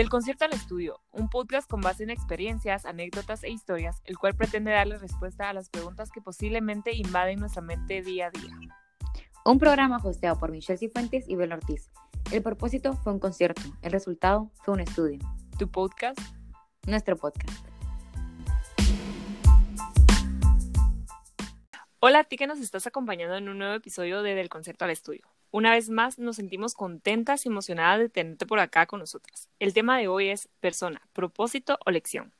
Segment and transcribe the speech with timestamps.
[0.00, 4.34] Del concierto al estudio, un podcast con base en experiencias, anécdotas e historias, el cual
[4.34, 8.56] pretende darle respuesta a las preguntas que posiblemente invaden nuestra mente día a día.
[9.44, 11.90] Un programa hosteado por Michelle Cifuentes y Bel Ortiz.
[12.32, 15.18] El propósito fue un concierto, el resultado fue un estudio.
[15.58, 16.18] Tu podcast,
[16.86, 17.62] Nuestro podcast.
[21.98, 24.92] Hola a ti que nos estás acompañando en un nuevo episodio de Del concierto al
[24.92, 25.28] estudio.
[25.52, 29.48] Una vez más nos sentimos contentas y emocionadas de tenerte por acá con nosotras.
[29.58, 32.32] El tema de hoy es persona, propósito o lección.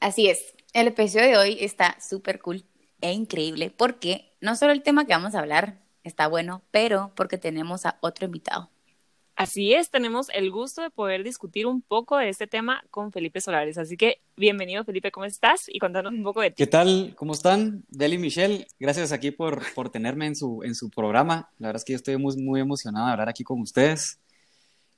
[0.00, 2.64] Así es, el episodio de hoy está súper cool
[3.00, 7.38] e increíble porque no solo el tema que vamos a hablar está bueno, pero porque
[7.38, 8.70] tenemos a otro invitado.
[9.40, 13.40] Así es, tenemos el gusto de poder discutir un poco de este tema con Felipe
[13.40, 13.78] Solares.
[13.78, 15.64] Así que bienvenido Felipe, ¿cómo estás?
[15.66, 16.56] Y contanos un poco de ti.
[16.58, 17.14] ¿Qué tal?
[17.16, 17.82] ¿Cómo están?
[17.88, 21.50] Deli y Michelle, gracias aquí por, por tenerme en su, en su programa.
[21.56, 24.20] La verdad es que yo estoy muy, muy emocionado de hablar aquí con ustedes.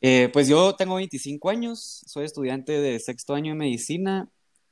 [0.00, 4.28] Eh, pues yo tengo 25 años, soy estudiante de sexto año de medicina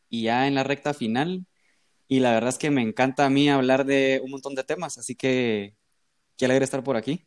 [0.08, 1.46] y ya en la recta final.
[2.08, 4.98] Y la verdad es que me encanta a mí hablar de un montón de temas,
[4.98, 5.76] así que
[6.36, 7.24] qué alegre estar por aquí.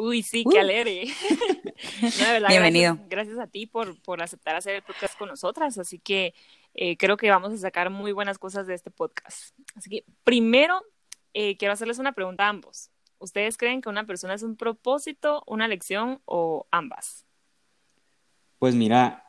[0.00, 1.04] Uy, sí, qué alegre.
[2.02, 2.94] No, de verdad, Bienvenido.
[2.94, 5.78] Gracias, gracias a ti por, por aceptar hacer el podcast con nosotras.
[5.78, 6.34] Así que
[6.74, 9.54] eh, creo que vamos a sacar muy buenas cosas de este podcast.
[9.74, 10.82] Así que primero
[11.32, 12.90] eh, quiero hacerles una pregunta a ambos.
[13.18, 17.24] ¿Ustedes creen que una persona es un propósito, una lección o ambas?
[18.58, 19.24] Pues mira,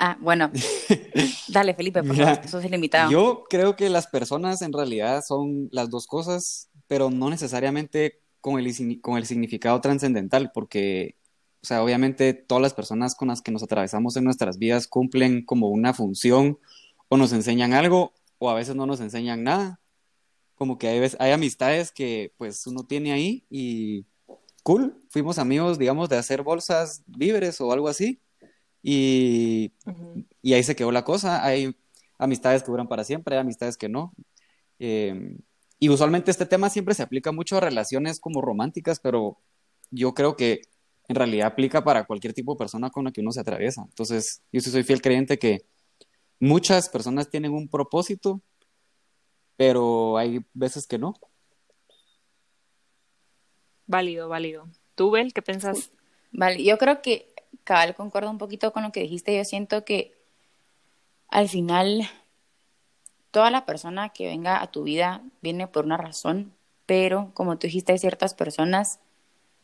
[0.00, 0.52] Ah, bueno,
[1.48, 3.10] dale Felipe, por Mira, favor, sos el invitado.
[3.10, 8.58] yo creo que las personas en realidad son las dos cosas, pero no necesariamente con
[8.60, 11.16] el, con el significado trascendental, porque,
[11.62, 15.44] o sea, obviamente todas las personas con las que nos atravesamos en nuestras vidas cumplen
[15.44, 16.58] como una función
[17.08, 19.80] o nos enseñan algo o a veces no nos enseñan nada.
[20.54, 24.04] Como que hay, veces- hay amistades que pues uno tiene ahí y
[24.62, 28.20] cool, fuimos amigos, digamos, de hacer bolsas, víveres o algo así.
[28.82, 30.24] Y Ujú.
[30.42, 31.44] y ahí se quedó la cosa.
[31.44, 31.74] Hay
[32.18, 34.12] amistades que duran para siempre, hay amistades que no.
[34.78, 35.36] Eh,
[35.78, 39.38] y usualmente este tema siempre se aplica mucho a relaciones como románticas, pero
[39.90, 40.62] yo creo que
[41.08, 43.82] en realidad aplica para cualquier tipo de persona con la que uno se atraviesa.
[43.88, 45.64] Entonces, yo sí soy fiel creyente que
[46.40, 48.42] muchas personas tienen un propósito,
[49.56, 51.14] pero hay veces que no.
[53.86, 54.68] Válido, válido.
[54.94, 55.90] ¿Tú, Bel, qué pensás?
[56.30, 57.32] Vale, yo creo que
[57.64, 59.36] cabal concuerdo un poquito con lo que dijiste.
[59.36, 60.12] Yo siento que
[61.28, 62.08] al final
[63.30, 66.54] toda la persona que venga a tu vida viene por una razón,
[66.86, 69.00] pero como tú dijiste, hay ciertas personas,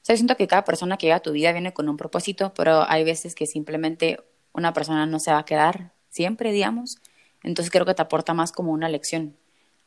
[0.03, 1.97] o sea, yo siento que cada persona que llega a tu vida viene con un
[1.97, 4.21] propósito, pero hay veces que simplemente
[4.53, 6.99] una persona no se va a quedar siempre, digamos.
[7.43, 9.37] Entonces creo que te aporta más como una lección.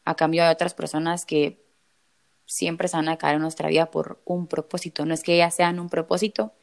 [0.06, 1.62] A cambio de otras personas que
[2.46, 5.06] siempre se van a quedar en nuestra vida por un propósito.
[5.06, 6.54] No es que ellas sean un propósito,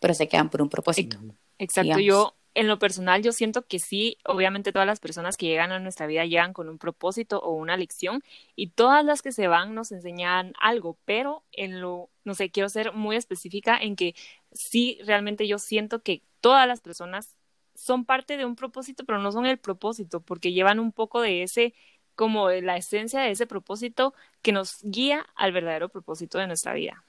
[0.00, 1.18] pero se quedan por un propósito.
[1.58, 2.04] Exacto, digamos.
[2.04, 5.78] yo en lo personal yo siento que sí, obviamente todas las personas que llegan a
[5.78, 8.22] nuestra vida llegan con un propósito o una lección
[8.56, 12.68] y todas las que se van nos enseñan algo, pero en lo, no sé, quiero
[12.68, 14.14] ser muy específica en que
[14.52, 17.36] sí, realmente yo siento que todas las personas
[17.74, 21.42] son parte de un propósito, pero no son el propósito, porque llevan un poco de
[21.42, 21.74] ese,
[22.14, 26.74] como de la esencia de ese propósito que nos guía al verdadero propósito de nuestra
[26.74, 27.04] vida.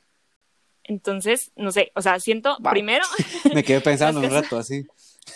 [0.85, 2.71] Entonces, no sé, o sea, siento Wow.
[2.71, 3.05] primero
[3.53, 4.85] Me quedé pensando un rato así.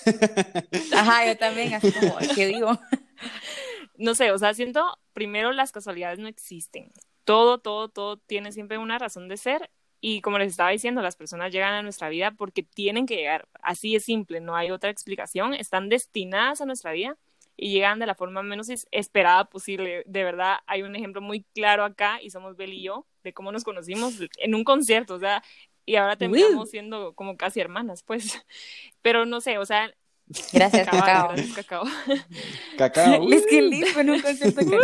[0.93, 2.71] Ajá, yo también, así como, ¿qué digo?
[3.97, 6.91] no sé, o sea, siento primero las casualidades no existen.
[7.23, 11.15] Todo, todo, todo tiene siempre una razón de ser y como les estaba diciendo, las
[11.15, 13.47] personas llegan a nuestra vida porque tienen que llegar.
[13.61, 15.53] Así es simple, no hay otra explicación.
[15.53, 17.17] Están destinadas a nuestra vida
[17.57, 20.03] y llegan de la forma menos es- esperada posible.
[20.05, 23.51] De verdad, hay un ejemplo muy claro acá y somos Bel y yo de cómo
[23.51, 25.43] nos conocimos en un concierto, o sea,
[25.87, 28.45] y ahora terminamos siendo como casi hermanas, pues.
[29.01, 29.91] Pero no sé, o sea,
[30.51, 31.27] Gracias, Cacao, Cacao.
[31.29, 31.83] gracias, Cacao.
[32.77, 33.31] Cacao.
[33.31, 34.77] Es que fue en un concierto que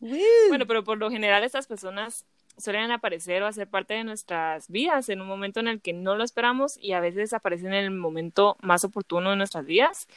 [0.48, 2.24] Bueno, pero por lo general estas personas
[2.56, 6.16] suelen aparecer o hacer parte de nuestras vidas en un momento en el que no
[6.16, 10.08] lo esperamos y a veces aparecen en el momento más oportuno de nuestras vidas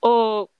[0.00, 0.50] o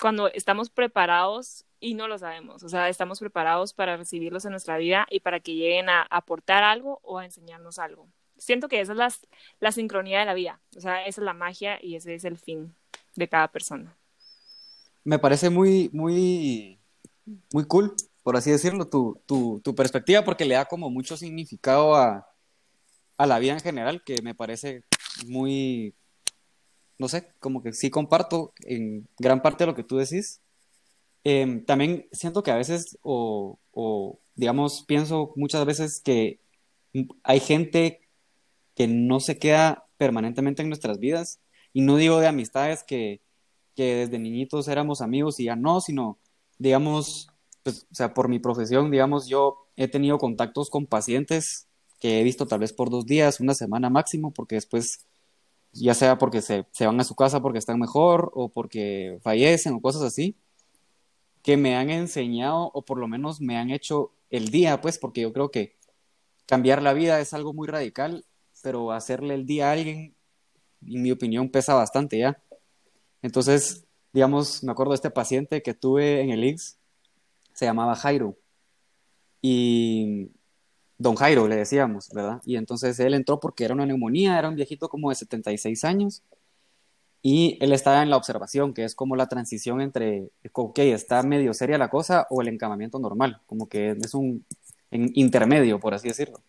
[0.00, 4.78] cuando estamos preparados y no lo sabemos, o sea, estamos preparados para recibirlos en nuestra
[4.78, 8.08] vida y para que lleguen a aportar algo o a enseñarnos algo.
[8.38, 9.26] Siento que esa es las-
[9.60, 12.38] la sincronía de la vida, o sea, esa es la magia y ese es el
[12.38, 12.74] fin
[13.16, 13.96] de cada persona.
[15.04, 16.78] Me parece muy, muy,
[17.52, 21.94] muy cool, por así decirlo, tu, tu, tu perspectiva, porque le da como mucho significado
[21.94, 22.26] a,
[23.18, 24.82] a la vida en general, que me parece
[25.26, 25.94] muy,
[26.98, 30.40] no sé, como que sí comparto en gran parte lo que tú decís.
[31.24, 36.38] Em, también siento que a veces, o, o, digamos, pienso muchas veces que
[37.22, 38.00] hay gente
[38.74, 41.40] que no se queda permanentemente en nuestras vidas.
[41.72, 43.20] Y no digo de amistades que,
[43.74, 46.18] que desde niñitos éramos amigos y ya no, sino,
[46.58, 47.28] digamos,
[47.62, 51.66] pues, o sea, por mi profesión, digamos, yo he tenido contactos con pacientes
[52.00, 55.06] que he visto tal vez por dos días, una semana máximo, porque después,
[55.74, 59.74] ya sea porque se, se van a su casa porque están mejor o porque fallecen
[59.74, 60.36] o cosas así,
[61.42, 65.20] que me han enseñado o por lo menos me han hecho el día, pues, porque
[65.20, 65.76] yo creo que
[66.46, 68.24] cambiar la vida es algo muy radical,
[68.62, 70.14] pero hacerle el día a alguien,
[70.86, 72.42] en mi opinión, pesa bastante ya.
[73.22, 76.78] Entonces, digamos, me acuerdo de este paciente que tuve en el IX,
[77.52, 78.36] se llamaba Jairo.
[79.42, 80.30] Y
[80.98, 82.40] Don Jairo le decíamos, ¿verdad?
[82.44, 86.22] Y entonces él entró porque era una neumonía, era un viejito como de 76 años.
[87.22, 91.54] Y él estaba en la observación, que es como la transición entre, ok, está medio
[91.54, 94.44] seria la cosa o el encamamiento normal, como que es un
[94.90, 96.42] intermedio, por así decirlo.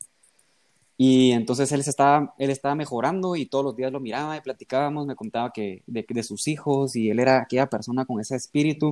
[0.98, 5.06] Y entonces él, estaba, él estaba mejorando y todos los días lo miraba y platicábamos,
[5.06, 8.90] me contaba que de, de sus hijos y él era aquella persona con ese espíritu.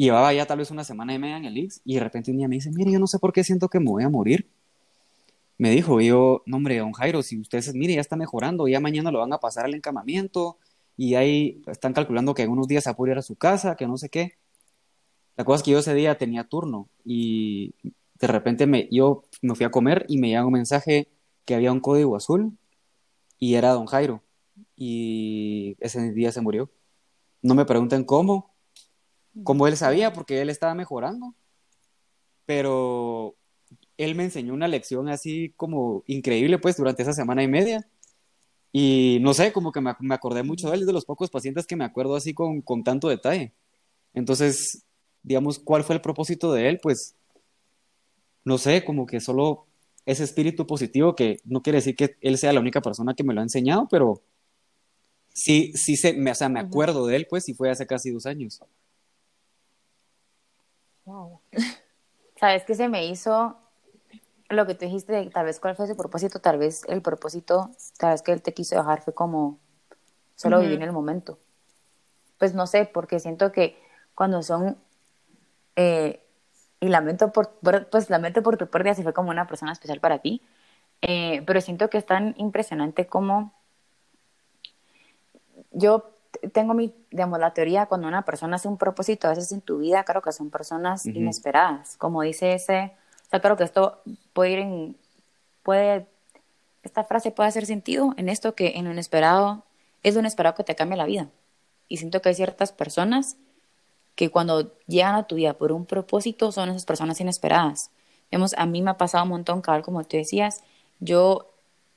[0.00, 2.38] Llevaba ya tal vez una semana y media en el IX y de repente un
[2.38, 4.48] día me dice, mire, yo no sé por qué siento que me voy a morir.
[5.58, 9.10] Me dijo, yo, no hombre, don Jairo, si usted, mire, ya está mejorando, ya mañana
[9.10, 10.56] lo van a pasar al encamamiento
[10.96, 13.76] y ahí están calculando que en unos días se va a ir a su casa,
[13.76, 14.38] que no sé qué.
[15.36, 17.74] La cosa es que yo ese día tenía turno y
[18.18, 21.08] de repente me, yo me fui a comer y me llega un mensaje
[21.44, 22.56] que había un código azul
[23.38, 24.22] y era don Jairo.
[24.76, 26.70] Y ese día se murió.
[27.42, 28.49] No me pregunten cómo,
[29.44, 31.34] cómo él sabía, porque él estaba mejorando.
[32.46, 33.36] Pero
[33.96, 37.86] él me enseñó una lección así como increíble, pues, durante esa semana y media.
[38.72, 41.30] Y no sé, como que me, me acordé mucho de él, es de los pocos
[41.30, 43.52] pacientes que me acuerdo así con, con tanto detalle.
[44.14, 44.84] Entonces,
[45.22, 46.80] digamos, ¿cuál fue el propósito de él?
[46.82, 47.16] Pues
[48.44, 49.66] no sé, como que solo
[50.06, 53.34] ese espíritu positivo que no quiere decir que él sea la única persona que me
[53.34, 54.22] lo ha enseñado, pero
[55.32, 58.10] sí, sí se, me, o sea, me acuerdo de él, pues, y fue hace casi
[58.10, 58.60] dos años.
[61.10, 61.40] Wow.
[62.36, 63.56] ¿Sabes qué se me hizo?
[64.48, 68.12] Lo que tú dijiste, tal vez cuál fue su propósito, tal vez el propósito, tal
[68.12, 69.58] vez que él te quiso dejar fue como
[70.36, 71.40] solo vivir en el momento.
[72.38, 73.76] Pues no sé, porque siento que
[74.14, 74.78] cuando son
[75.74, 76.24] eh,
[76.78, 77.58] y lamento por,
[77.90, 80.42] pues lamento por tu pérdida si fue como una persona especial para ti,
[81.02, 83.52] eh, pero siento que es tan impresionante como
[85.72, 86.12] yo
[86.52, 89.78] tengo mi, digamos, la teoría cuando una persona hace un propósito a veces en tu
[89.78, 92.92] vida, creo que son personas inesperadas, como dice ese,
[93.26, 94.00] o sea, creo que esto
[94.32, 94.96] puede ir en,
[95.62, 96.06] puede,
[96.82, 99.64] esta frase puede hacer sentido en esto que en lo inesperado,
[100.02, 101.28] es lo inesperado que te cambia la vida.
[101.88, 103.36] Y siento que hay ciertas personas
[104.14, 107.90] que cuando llegan a tu vida por un propósito son esas personas inesperadas.
[108.30, 110.62] Vemos, a mí me ha pasado un montón, cabal, como tú decías,
[111.00, 111.52] yo,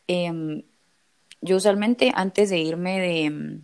[0.07, 0.63] eh,
[1.41, 3.61] yo usualmente antes de irme de, em,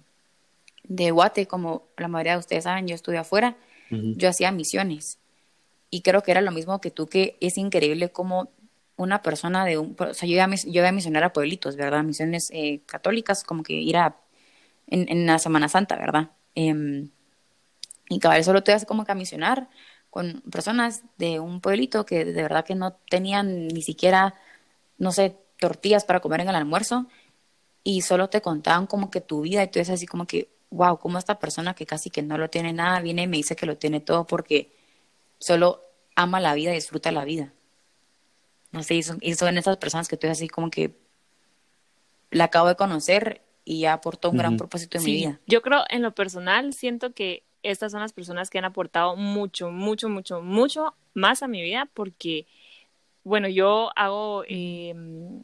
[0.89, 3.55] de Guate, como la mayoría de ustedes saben, yo estuve afuera,
[3.89, 5.19] yo hacía misiones.
[5.89, 8.51] Y creo que era lo mismo que tú, que es increíble como
[8.97, 9.95] una persona de un...
[9.97, 12.03] O sea, yo iba a, yo iba a misionar a pueblitos, ¿verdad?
[12.03, 14.17] Misiones eh, católicas, como que ir a...
[14.85, 16.31] En, en la Semana Santa, ¿verdad?
[16.55, 17.07] Eh,
[18.09, 19.69] y cabal, solo te hace como que a misionar
[20.09, 24.33] con personas de un pueblito que de verdad que no tenían ni siquiera,
[24.97, 27.07] no sé, tortillas para comer en el almuerzo
[27.83, 30.97] y solo te contaban como que tu vida y tú es así como que, wow,
[30.97, 33.65] como esta persona que casi que no lo tiene nada viene y me dice que
[33.65, 34.71] lo tiene todo porque
[35.39, 35.81] solo
[36.15, 37.53] ama la vida y disfruta la vida.
[38.71, 40.95] No sé, y son, y son esas personas que tú es así como que
[42.29, 45.39] la acabo de conocer y ya aportó un gran propósito en mi vida.
[45.47, 49.71] Yo creo, en lo personal, siento que estas son las personas que han aportado mucho,
[49.71, 52.45] mucho, mucho, mucho más a mi vida porque,
[53.23, 55.43] bueno, yo hago em,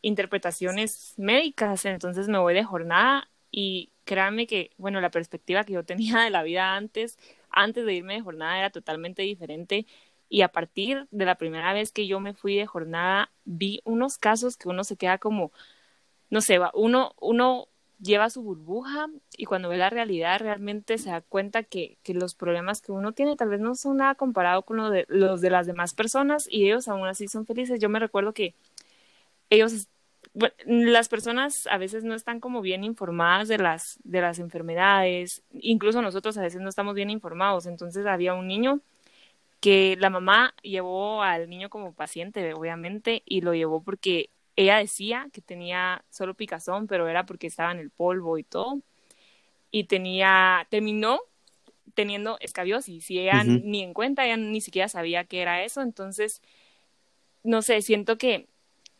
[0.00, 5.84] interpretaciones médicas, entonces me voy de jornada y créanme que, bueno, la perspectiva que yo
[5.84, 7.18] tenía de la vida antes,
[7.50, 9.86] antes de irme de jornada era totalmente diferente
[10.28, 14.16] y a partir de la primera vez que yo me fui de jornada vi unos
[14.16, 15.52] casos que uno se queda como,
[16.30, 17.68] no sé, uno, uno
[18.00, 22.34] lleva su burbuja y cuando ve la realidad realmente se da cuenta que, que, los
[22.34, 25.50] problemas que uno tiene tal vez no son nada comparado con lo de, los de
[25.50, 27.78] las demás personas y ellos aún así son felices.
[27.80, 28.54] Yo me recuerdo que
[29.50, 29.88] ellos,
[30.34, 35.42] bueno, las personas a veces no están como bien informadas de las, de las enfermedades,
[35.52, 37.66] incluso nosotros a veces no estamos bien informados.
[37.66, 38.80] Entonces había un niño
[39.60, 45.28] que la mamá llevó al niño como paciente, obviamente, y lo llevó porque ella decía
[45.32, 48.80] que tenía solo picazón, pero era porque estaba en el polvo y todo.
[49.70, 51.20] Y tenía, terminó
[51.94, 55.82] teniendo escabiosis y ella ni en cuenta, ella ni siquiera sabía que era eso.
[55.82, 56.42] Entonces,
[57.44, 58.48] no sé, siento que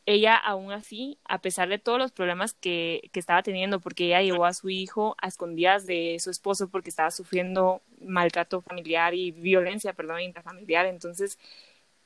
[0.06, 4.22] ella aún así, a pesar de todos los problemas que, que, estaba teniendo, porque ella
[4.22, 9.30] llevó a su hijo a escondidas de su esposo porque estaba sufriendo maltrato familiar y
[9.30, 11.38] violencia, perdón, intrafamiliar, entonces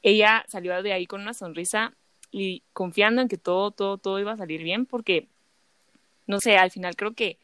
[0.03, 1.95] ella salió de ahí con una sonrisa
[2.31, 5.29] y confiando en que todo, todo, todo iba a salir bien, porque,
[6.27, 7.39] no sé, al final creo que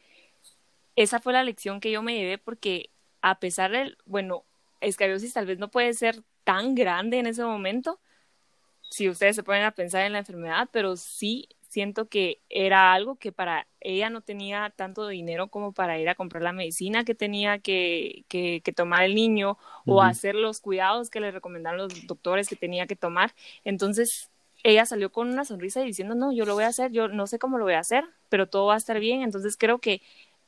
[0.95, 2.89] esa fue la lección que yo me llevé, porque
[3.21, 4.43] a pesar del, bueno,
[4.81, 7.99] escariosis tal vez no puede ser tan grande en ese momento,
[8.93, 13.15] si ustedes se ponen a pensar en la enfermedad, pero sí siento que era algo
[13.15, 17.15] que para ella no tenía tanto dinero como para ir a comprar la medicina que
[17.15, 19.57] tenía que, que, tomar el niño
[19.87, 23.33] o hacer los cuidados que le recomendaron los doctores que tenía que tomar.
[23.63, 24.29] Entonces,
[24.61, 27.25] ella salió con una sonrisa y diciendo, no, yo lo voy a hacer, yo no
[27.25, 29.23] sé cómo lo voy a hacer, pero todo va a estar bien.
[29.23, 30.03] Entonces, creo que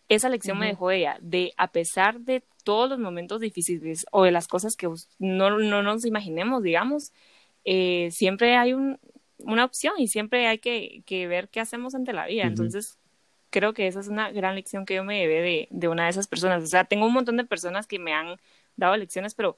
[0.08, 4.32] esa lección me dejó ella, de a pesar de todos los momentos difíciles o de
[4.32, 4.88] las cosas que
[5.18, 7.12] no, no nos imaginemos, digamos,
[7.66, 9.00] eh, siempre hay un,
[9.40, 12.44] una opción y siempre hay que, que, ver qué hacemos ante la vida.
[12.44, 12.98] Entonces,
[13.50, 16.10] creo que esa es una gran lección que yo me llevé de, de, una de
[16.12, 16.64] esas personas.
[16.64, 18.38] O sea, tengo un montón de personas que me han
[18.78, 19.58] dado lecciones, pero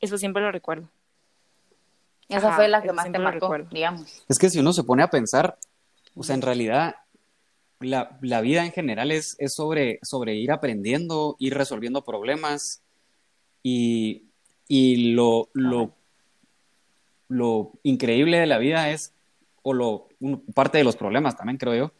[0.00, 0.88] eso siempre lo recuerdo.
[2.28, 4.22] Esa fue la que más te marcó, digamos.
[4.28, 5.58] Es que si uno se pone a pensar,
[6.14, 6.94] o sea, en realidad
[7.80, 12.82] la, la vida en general es, es sobre, sobre ir aprendiendo, ir resolviendo problemas
[13.62, 14.26] y,
[14.68, 15.92] y lo, lo
[17.30, 19.14] lo increíble de la vida es,
[19.62, 20.08] o lo,
[20.52, 21.92] parte de los problemas también creo yo,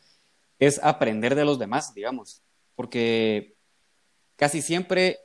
[0.58, 2.42] es aprender de los demás, digamos,
[2.74, 3.54] porque
[4.36, 5.18] casi siempre,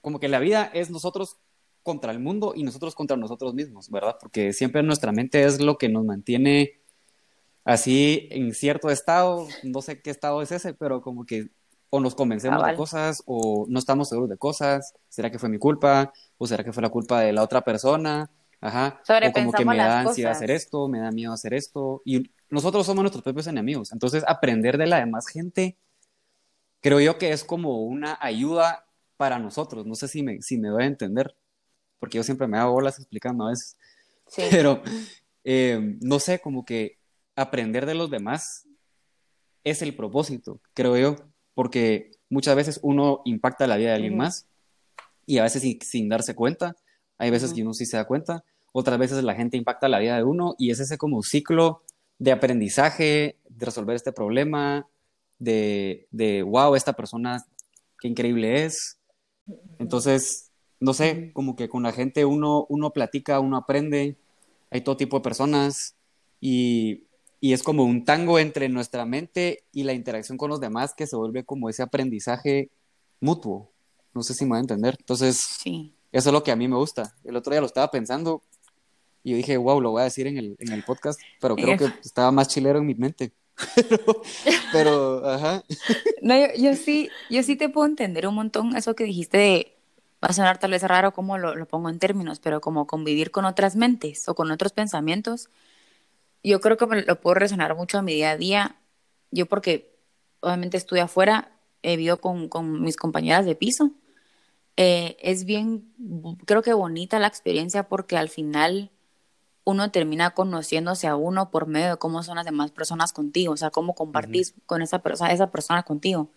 [0.00, 1.36] como que la vida es nosotros
[1.82, 4.16] contra el mundo y nosotros contra nosotros mismos, ¿verdad?
[4.18, 6.80] Porque siempre nuestra mente es lo que nos mantiene
[7.64, 11.50] así en cierto estado, no sé qué estado es ese, pero como que
[11.90, 15.58] o nos convencemos de cosas o no estamos seguros de cosas, ¿será que fue mi
[15.58, 16.12] culpa?
[16.38, 18.30] ¿O será que fue la culpa de la otra persona?
[18.60, 19.00] Ajá.
[19.08, 22.02] o como que me da ansiedad hacer esto, me da miedo hacer esto.
[22.04, 23.92] Y nosotros somos nuestros propios enemigos.
[23.92, 25.78] Entonces, aprender de la demás gente,
[26.80, 28.86] creo yo que es como una ayuda
[29.16, 29.86] para nosotros.
[29.86, 31.34] No sé si me, si me doy a entender,
[31.98, 33.76] porque yo siempre me hago bolas explicando a veces.
[34.26, 34.42] Sí.
[34.50, 34.82] Pero,
[35.44, 36.98] eh, no sé, como que
[37.36, 38.66] aprender de los demás
[39.64, 41.16] es el propósito, creo yo,
[41.54, 44.48] porque muchas veces uno impacta la vida de alguien más
[45.26, 46.76] y a veces sin darse cuenta
[47.20, 50.16] hay veces que uno sí se da cuenta, otras veces la gente impacta la vida
[50.16, 51.82] de uno y es ese como ciclo
[52.18, 54.88] de aprendizaje, de resolver este problema,
[55.38, 57.44] de, de wow, esta persona,
[58.00, 58.98] qué increíble es.
[59.78, 60.50] Entonces,
[60.80, 64.16] no sé, como que con la gente uno, uno platica, uno aprende,
[64.70, 65.96] hay todo tipo de personas
[66.40, 67.04] y,
[67.38, 71.06] y es como un tango entre nuestra mente y la interacción con los demás que
[71.06, 72.70] se vuelve como ese aprendizaje
[73.20, 73.70] mutuo.
[74.14, 74.96] No sé si me va a entender.
[74.98, 75.94] Entonces, sí.
[76.12, 77.14] Eso es lo que a mí me gusta.
[77.24, 78.42] El otro día lo estaba pensando
[79.22, 81.76] y yo dije, wow, lo voy a decir en el, en el podcast, pero creo
[81.76, 83.32] que estaba más chilero en mi mente.
[84.72, 85.62] pero, ajá.
[86.22, 89.76] No, yo, sí, yo sí te puedo entender un montón eso que dijiste de,
[90.22, 93.30] va a sonar tal vez raro como lo, lo pongo en términos, pero como convivir
[93.30, 95.48] con otras mentes o con otros pensamientos,
[96.42, 98.76] yo creo que me lo puedo resonar mucho a mi día a día.
[99.30, 99.94] Yo porque
[100.40, 101.52] obviamente estuve afuera,
[101.82, 103.92] he vivido con, con mis compañeras de piso
[104.82, 105.92] eh, es bien,
[106.46, 108.90] creo que bonita la experiencia porque al final
[109.64, 113.56] uno termina conociéndose a uno por medio de cómo son las demás personas contigo, o
[113.58, 116.30] sea, cómo compartís con esa persona, esa persona contigo.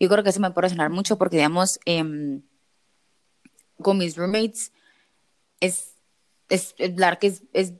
[0.00, 2.42] Yo creo que eso me puede resonar mucho porque, digamos, em,
[3.80, 4.72] con mis roommates
[5.60, 5.94] es,
[6.48, 7.72] es, que es, es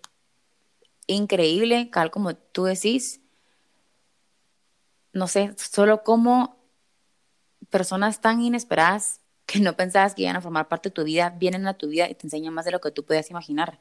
[1.09, 3.21] increíble, tal como tú decís.
[5.13, 6.57] No sé, solo como
[7.71, 11.67] personas tan inesperadas que no pensabas que iban a formar parte de tu vida, vienen
[11.67, 13.81] a tu vida y te enseñan más de lo que tú podías imaginar.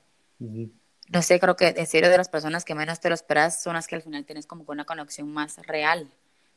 [1.09, 3.73] No sé, creo que en serio de las personas que menos te lo esperas son
[3.73, 6.09] las que al final tienes como una conexión más real.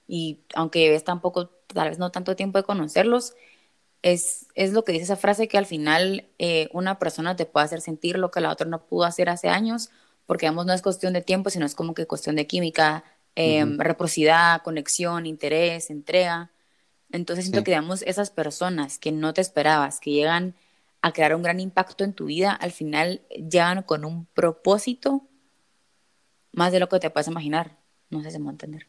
[0.06, 3.34] Y aunque ves tampoco, tal vez no tanto tiempo de conocerlos,
[4.02, 7.66] es, es lo que dice esa frase que al final eh, una persona te puede
[7.66, 9.90] hacer sentir lo que la otra no pudo hacer hace años,
[10.26, 13.04] porque digamos no es cuestión de tiempo, sino es como que cuestión de química,
[13.36, 16.50] eh, reciprocidad, conexión, interés, entrega.
[17.10, 20.54] Entonces siento que, digamos, esas personas que no te esperabas, que llegan
[21.00, 25.26] a crear un gran impacto en tu vida, al final llegan con un propósito
[26.52, 27.78] más de lo que te puedes imaginar.
[28.10, 28.86] No sé si me va a entender.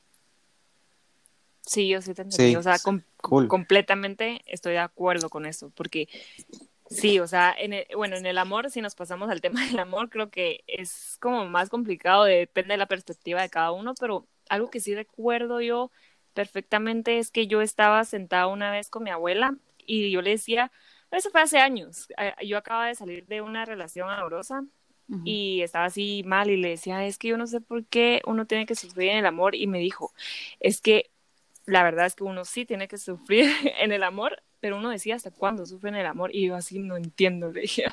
[1.66, 2.56] Sí, yo sí te entendí.
[2.56, 2.78] o sea,
[3.22, 6.10] completamente estoy de acuerdo con eso, porque
[6.90, 10.10] sí, o sea, en bueno, en el amor, si nos pasamos al tema del amor,
[10.10, 14.72] creo que es como más complicado, depende de la perspectiva de cada uno, pero algo
[14.72, 15.92] que sí recuerdo yo
[16.39, 20.72] perfectamente es que yo estaba sentada una vez con mi abuela y yo le decía,
[21.12, 22.08] eso fue hace años,
[22.46, 24.63] yo acababa de salir de una relación amorosa
[25.25, 28.46] y estaba así mal y le decía, es que yo no sé por qué uno
[28.46, 30.13] tiene que sufrir en el amor y me dijo,
[30.62, 31.10] es que
[31.65, 35.15] la verdad es que uno sí tiene que sufrir en el amor, pero uno decía
[35.15, 37.84] hasta cuándo sufre en el amor y yo así no entiendo, le dije.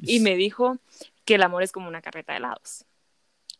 [0.00, 0.78] Y me dijo
[1.26, 2.86] que el amor es como una carreta de helados.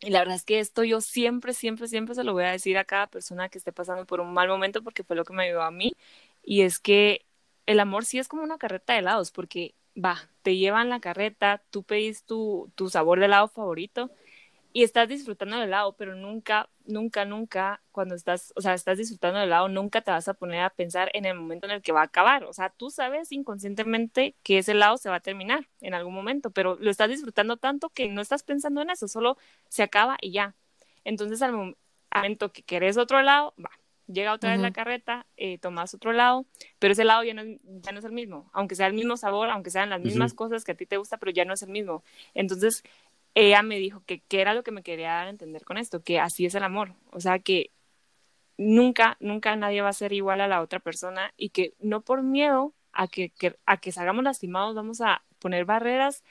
[0.01, 2.79] Y la verdad es que esto yo siempre, siempre, siempre se lo voy a decir
[2.79, 5.45] a cada persona que esté pasando por un mal momento porque fue lo que me
[5.45, 5.95] ayudó a mí.
[6.43, 7.27] Y es que
[7.67, 11.63] el amor sí es como una carreta de helados porque va, te llevan la carreta,
[11.71, 14.11] tú pedís tu, tu sabor de helado favorito
[14.73, 19.39] y estás disfrutando del helado, pero nunca, nunca, nunca, cuando estás, o sea, estás disfrutando
[19.41, 21.93] del helado, nunca te vas a poner a pensar en el momento en el que
[21.93, 22.45] va a acabar.
[22.45, 26.51] O sea, tú sabes inconscientemente que ese helado se va a terminar en algún momento,
[26.51, 29.37] pero lo estás disfrutando tanto que no estás pensando en eso, solo
[29.69, 30.55] se acaba y ya.
[31.05, 31.75] Entonces, al
[32.13, 33.71] momento que querés otro helado, va,
[34.13, 36.47] llega otra vez la carreta, eh, tomas otro lado,
[36.79, 39.51] pero ese lado ya no, ya no es el mismo, aunque sea el mismo sabor,
[39.51, 41.71] aunque sean las mismas cosas que a ti te gusta, pero ya no es el
[41.71, 42.03] mismo.
[42.35, 42.83] Entonces,
[43.35, 46.03] ella me dijo que qué era lo que me quería dar a entender con esto,
[46.03, 47.73] que así es el amor, o sea, que
[48.59, 52.23] nunca, nunca nadie va a ser igual a la otra persona y que no por
[52.23, 56.25] miedo a que, que, a que salgamos lastimados vamos a poner barreras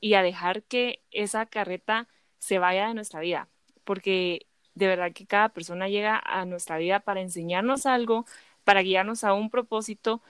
[0.00, 2.08] y a dejar que esa carreta
[2.38, 3.48] se vaya de nuestra vida,
[3.84, 8.26] porque de verdad que cada persona llega a nuestra vida para enseñarnos algo,
[8.64, 10.22] para guiarnos a un propósito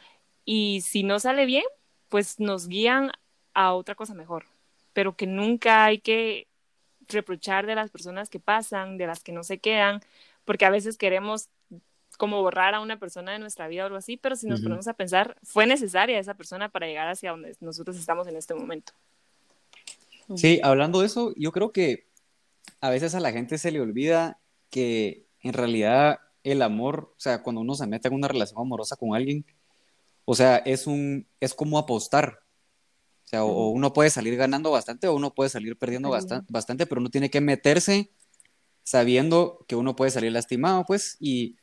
[0.44, 1.64] y si no sale bien,
[2.08, 3.12] pues nos guían
[3.54, 4.46] a otra cosa mejor,
[4.94, 6.46] pero que nunca hay que
[7.08, 10.00] reprochar de las personas que pasan, de las que no se quedan,
[10.46, 11.50] porque a veces queremos
[12.16, 14.86] como borrar a una persona de nuestra vida o algo así, pero si nos ponemos
[14.88, 18.92] a pensar, fue necesaria esa persona para llegar hacia donde nosotros estamos en este momento.
[20.36, 22.06] Sí, hablando de eso, yo creo que
[22.80, 24.38] a veces a la gente se le olvida
[24.70, 28.96] que en realidad el amor, o sea, cuando uno se mete en una relación amorosa
[28.96, 29.44] con alguien,
[30.24, 32.43] o sea, es un, es como apostar.
[33.24, 36.86] O sea, o uno puede salir ganando bastante o uno puede salir perdiendo bastante, bastante,
[36.86, 38.10] pero uno tiene que meterse
[38.82, 41.56] sabiendo que uno puede salir lastimado, pues, y,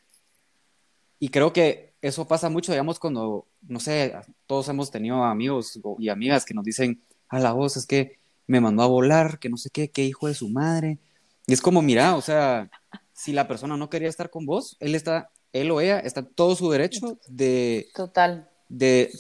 [1.19, 4.15] y creo que eso pasa mucho, digamos, cuando, no sé,
[4.47, 8.59] todos hemos tenido amigos y amigas que nos dicen, a la voz es que me
[8.59, 10.97] mandó a volar, que no sé qué, qué hijo de su madre,
[11.45, 12.69] y es como, mira, o sea,
[13.13, 16.55] si la persona no quería estar con vos, él está, él o ella está todo
[16.55, 17.87] su derecho de...
[17.93, 18.49] Total.
[18.67, 19.11] De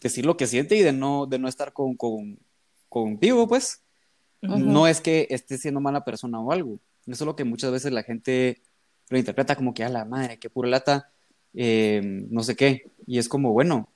[0.00, 2.38] decir lo que siente y de no, de no estar con, con,
[2.88, 3.82] contigo, pues.
[4.42, 6.78] No es que esté siendo mala persona o algo.
[7.06, 8.62] Eso es lo que muchas veces la gente
[9.10, 11.10] lo interpreta como que a la madre, que pura lata,
[11.52, 12.90] eh, no sé qué.
[13.06, 13.88] Y es como, bueno,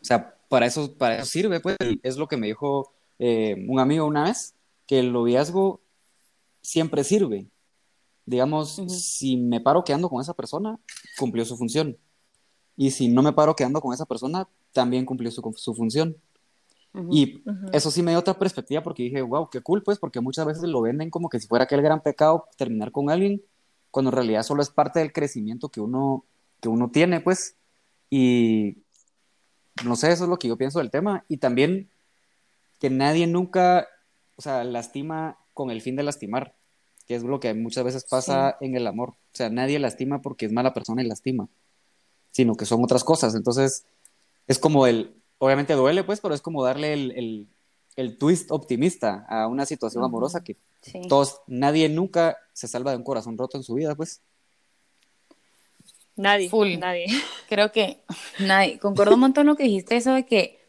[0.00, 1.76] o sea, para eso, para eso sirve, pues.
[2.02, 4.54] Es lo que me dijo eh, un amigo una vez,
[4.86, 5.80] que el noviazgo
[6.60, 7.46] siempre sirve.
[8.26, 10.78] Digamos, si me paro quedando con esa persona,
[11.18, 11.96] cumplió su función.
[12.76, 16.16] Y si no me paro quedando con esa persona, también cumplió su, su función.
[17.10, 20.44] Y eso sí me dio otra perspectiva porque dije, wow, qué cool, pues, porque muchas
[20.44, 23.42] veces lo venden como que si fuera aquel gran pecado terminar con alguien,
[23.90, 26.24] cuando en realidad solo es parte del crecimiento que uno,
[26.60, 27.56] que uno tiene, pues.
[28.10, 28.76] Y
[29.84, 31.24] no sé, eso es lo que yo pienso del tema.
[31.28, 31.88] Y también
[32.78, 33.88] que nadie nunca,
[34.36, 36.54] o sea, lastima con el fin de lastimar,
[37.06, 39.10] que es lo que muchas veces pasa en el amor.
[39.10, 41.48] O sea, nadie lastima porque es mala persona y lastima,
[42.32, 43.34] sino que son otras cosas.
[43.34, 43.86] Entonces,
[44.46, 47.48] es como el, obviamente duele, pues, pero es como darle el,
[47.96, 50.56] el, twist optimista a una situación amorosa que
[51.08, 54.20] todos, nadie nunca se salva de un corazón roto en su vida, pues.
[56.16, 57.06] Nadie, nadie.
[57.48, 58.02] Creo que
[58.40, 58.78] nadie.
[58.78, 60.62] Concuerdo un montón lo que dijiste, eso de que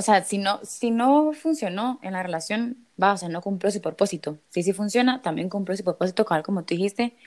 [0.00, 3.70] o sea, si no, si no funcionó en la relación, va, o sea, no cumplió
[3.70, 4.38] su propósito.
[4.48, 7.18] Si sí funciona, también cumplió su propósito, como tú dijiste,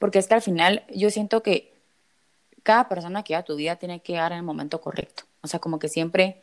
[0.00, 1.72] porque es que al final yo siento que
[2.66, 5.22] cada persona que va a tu vida tiene que llegar en el momento correcto.
[5.40, 6.42] O sea, como que siempre,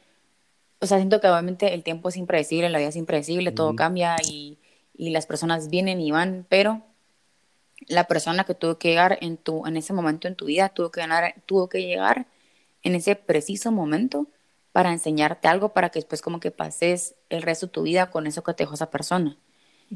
[0.80, 4.16] o sea, siento que obviamente el tiempo es impredecible, la vida es impredecible, todo cambia
[4.26, 4.58] y,
[4.96, 6.82] y, las personas vienen y van, pero
[7.90, 10.92] la persona que tuvo que llegar en, tu, en ese momento en tu vida tuvo
[10.92, 12.26] que, ganar, tuvo que llegar
[12.84, 14.28] en ese preciso momento
[14.72, 18.28] para enseñarte algo para que después como que pases el resto de tu vida con
[18.28, 19.38] eso que te dejó esa persona.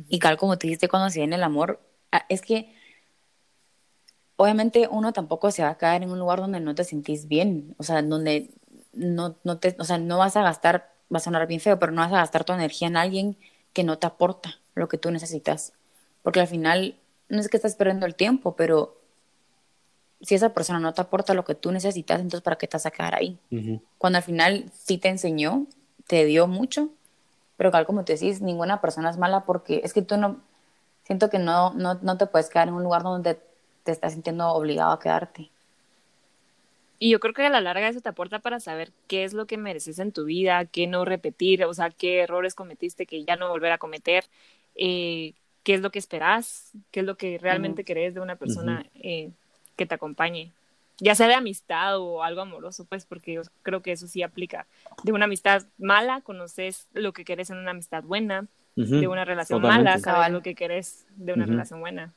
[0.10, 1.80] Y tal como te dijiste cuando se viene el amor,
[2.12, 2.76] ah, es que
[4.38, 7.76] obviamente uno tampoco se va a caer en un lugar donde no te sentís bien,
[7.78, 8.52] o sea, donde
[8.93, 11.91] no, no te, o sea, no vas a gastar, va a sonar bien feo, pero
[11.91, 13.38] no vas a gastar tu energía en alguien
[13.73, 15.73] que no te aporta lo que tú necesitas.
[16.21, 16.95] Porque al final
[17.30, 18.97] no es que estás perdiendo el tiempo, pero
[20.21, 22.86] si esa persona no te aporta lo que tú necesitas, entonces ¿para qué te vas
[22.86, 23.39] a quedar ahí?
[23.97, 25.65] Cuando al final sí te enseñó,
[26.08, 26.89] te dio mucho,
[27.56, 30.41] pero tal como te decís, ninguna persona es mala porque es que tú no,
[31.06, 33.39] siento que no, no, no te puedes quedar en un lugar donde
[33.88, 35.50] te estás sintiendo obligado a quedarte.
[37.00, 39.45] Y yo creo que a la larga eso te aporta para saber qué es lo
[39.45, 43.38] que mereces en tu vida, qué no repetir, o sea, qué errores cometiste que ya
[43.38, 44.26] no volver a cometer,
[44.76, 48.86] eh, qué es lo que esperas, qué es lo que realmente querés de una persona
[48.95, 49.30] eh,
[49.78, 50.52] que te acompañe,
[51.00, 54.67] ya sea de amistad o algo amoroso, pues, porque yo creo que eso sí aplica.
[55.04, 59.62] De una amistad mala, conoces lo que querés en una amistad buena, de una relación
[59.62, 62.13] mala, sabes lo que querés de una relación buena.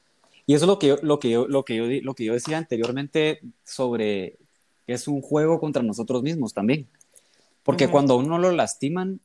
[0.51, 2.33] Y eso es lo que yo, lo que yo, lo que yo, lo que yo
[2.33, 4.37] decía anteriormente sobre
[4.85, 6.89] que es un juego contra nosotros mismos también.
[7.63, 9.21] Porque cuando a uno lo lastiman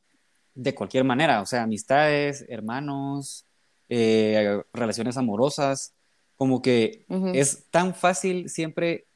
[0.54, 3.44] de cualquier manera, o sea, amistades, hermanos,
[3.90, 5.96] eh, relaciones amorosas,
[6.36, 9.08] como que es tan fácil siempre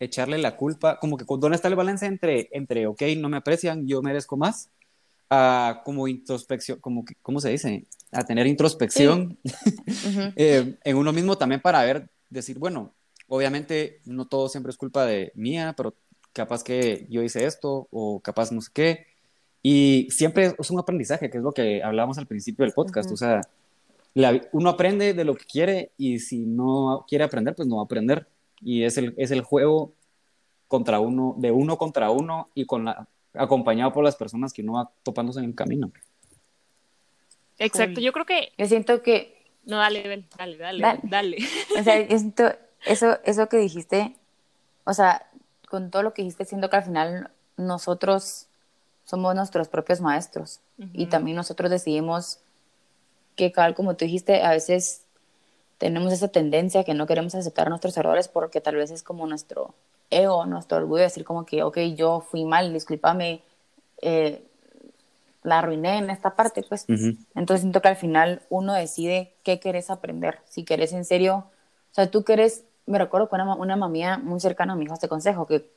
[0.00, 3.86] echarle la culpa, como que dónde está el balance entre, entre, ok, no me aprecian,
[3.86, 4.70] yo merezco más,
[5.30, 7.86] a como introspección, como que, ¿cómo se dice?
[8.12, 9.38] A tener introspección
[10.36, 12.94] eh, en uno mismo también para ver, decir, bueno,
[13.28, 15.94] obviamente no todo siempre es culpa de mía, pero
[16.32, 19.06] capaz que yo hice esto o capaz no sé qué.
[19.62, 23.10] Y siempre es un aprendizaje, que es lo que hablábamos al principio del podcast.
[23.10, 23.40] O sea,
[24.52, 27.84] uno aprende de lo que quiere y si no quiere aprender, pues no va a
[27.86, 28.28] aprender.
[28.60, 29.92] Y es el, es el juego
[30.68, 34.74] contra uno, de uno contra uno y con la, acompañado por las personas que uno
[34.74, 35.92] va topándose en el camino.
[37.58, 38.52] Exacto, yo creo que...
[38.58, 39.36] Yo siento que...
[39.64, 40.02] No, dale,
[40.36, 41.00] dale, dale, dale.
[41.02, 41.38] dale.
[41.78, 42.52] O sea, yo siento
[42.84, 44.14] eso, eso que dijiste,
[44.84, 45.26] o sea,
[45.68, 48.46] con todo lo que dijiste, siento que al final nosotros
[49.04, 50.60] somos nuestros propios maestros
[50.92, 52.40] y también nosotros decidimos
[53.34, 55.02] que, tal como tú dijiste, a veces
[55.78, 59.74] tenemos esa tendencia que no queremos aceptar nuestros errores porque tal vez es como nuestro
[60.10, 63.42] ego, nuestro orgullo, decir como que, ok, yo fui mal, discúlpame,
[64.02, 64.42] eh,
[65.42, 66.86] la arruiné en esta parte, pues.
[67.34, 71.46] Entonces siento que al final uno decide qué querés aprender, si querés en serio,
[71.90, 75.08] o sea, tú querés me recuerdo con una, una mamía muy cercana me dijo este
[75.08, 75.68] consejo, que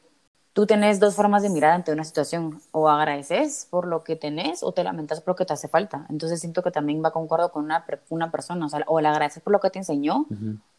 [0.53, 4.63] tú tenés dos formas de mirar ante una situación, o agradeces por lo que tenés
[4.63, 6.05] o te lamentas por lo que te hace falta.
[6.09, 9.43] Entonces siento que también va concuerdo con una, una persona, o sea, o le agradeces
[9.43, 10.25] por lo que te enseñó,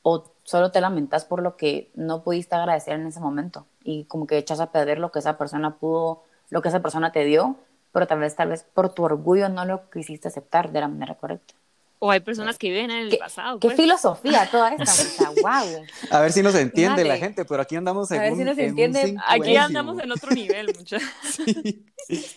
[0.03, 4.27] o solo te lamentas por lo que no pudiste agradecer en ese momento, y como
[4.27, 7.57] que echas a perder lo que esa persona pudo, lo que esa persona te dio,
[7.93, 11.15] pero tal vez, tal vez por tu orgullo no lo quisiste aceptar de la manera
[11.15, 11.55] correcta.
[12.03, 13.61] O hay personas que viven en el pasado.
[13.61, 13.77] Qué pues.
[13.77, 15.85] filosofía toda esta, wow.
[16.11, 18.57] A ver si nos entiende la gente, pero aquí andamos en A ver si nos
[18.57, 19.17] entiende.
[19.29, 21.09] Aquí andamos en otro nivel, muchachos.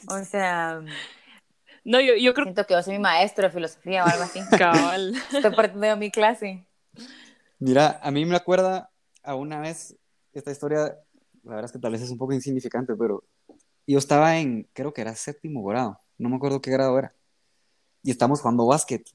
[0.08, 0.82] O sea,
[1.84, 4.40] no, yo, yo creo siento que yo soy mi maestro de filosofía o algo así.
[4.58, 5.16] Cabal.
[5.34, 6.68] Estoy partiendo de mi clase.
[7.58, 8.92] Mira, a mí me acuerda
[9.24, 9.96] a una vez
[10.34, 10.98] esta historia,
[11.44, 13.24] la verdad es que tal vez es un poco insignificante, pero
[13.88, 17.16] yo estaba en, creo que era séptimo grado, no me acuerdo qué grado era,
[18.02, 19.08] y estamos jugando básquet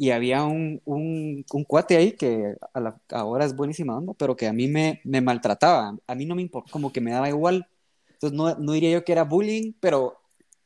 [0.00, 4.34] y había un, un, un, cuate ahí que a la, ahora es buenísima onda, pero
[4.34, 7.28] que a mí me, me maltrataba, a mí no me importa, como que me daba
[7.28, 7.68] igual.
[8.08, 10.18] Entonces no, no, diría yo que era bullying, pero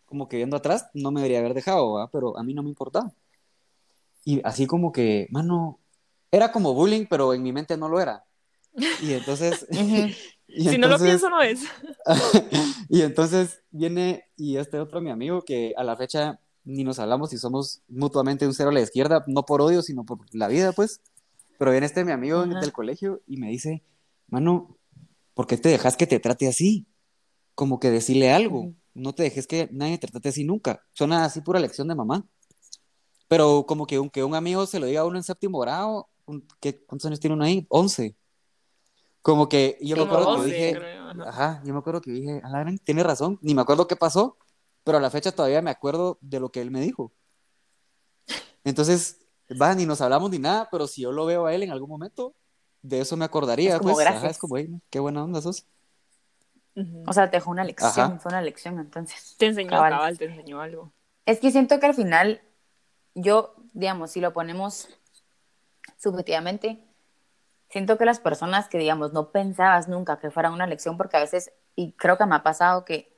[0.04, 3.12] como que viendo atrás no me debería haber dejado, pero a mí no me importaba.
[4.24, 5.80] Y así como que, mano,
[6.30, 8.24] era como bullying, pero en mi mente no lo era.
[9.02, 9.66] Y entonces...
[10.46, 11.64] si no lo pienso, no es.
[12.88, 17.33] y entonces viene y este otro mi amigo que a la fecha ni nos hablamos
[17.33, 20.72] y somos mutuamente un cero a la izquierda, no por odio, sino por la vida,
[20.72, 21.00] pues.
[21.59, 23.83] Pero viene este mi amigo del colegio y me dice,
[24.29, 24.77] mano,
[25.35, 26.87] ¿por qué te dejas que te trate así?
[27.55, 30.83] Como que decirle algo, no te dejes que nadie te trate así nunca.
[30.92, 32.27] Suena así pura lección de mamá.
[33.29, 36.09] Pero como que aunque un amigo se lo diga a uno en séptimo grado,
[36.61, 37.66] ¿qué, ¿cuántos años tiene uno ahí?
[37.68, 38.16] Once.
[39.22, 40.79] Como que yo me acuerdo que dije,
[41.27, 44.37] ajá, yo me acuerdo que dije, Alan, tiene razón, ni me acuerdo qué pasó,
[44.84, 47.12] pero a la fecha todavía me acuerdo de lo que él me dijo.
[48.62, 49.26] Entonces,
[49.60, 51.88] va, ni nos hablamos ni nada, pero si yo lo veo a él en algún
[51.88, 52.34] momento,
[52.82, 53.74] de eso me acordaría.
[53.74, 54.32] Es como pues, gracias.
[54.32, 54.56] es como,
[54.90, 55.66] qué buena onda sos.
[57.06, 59.36] O sea, te dejó una lección, fue una lección entonces.
[59.38, 60.18] Te enseñó cabal.
[60.18, 60.92] te enseñó algo.
[61.24, 62.42] Es que siento que al final,
[63.14, 64.88] yo, digamos, si lo ponemos
[65.96, 66.84] subjetivamente,
[67.70, 71.20] siento que las personas que, digamos, no pensabas nunca que fuera una lección, porque a
[71.20, 73.13] veces, y creo que me ha pasado que